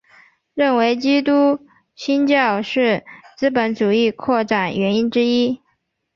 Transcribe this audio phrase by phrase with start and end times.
[0.55, 1.59] 认为基督
[1.93, 3.03] 新教是
[3.37, 5.61] 资本主义扩展原因之一。